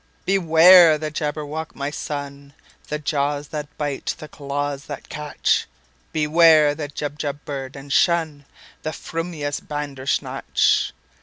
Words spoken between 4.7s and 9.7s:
that catch! Beware the Jubjub bird, and shunThe frumious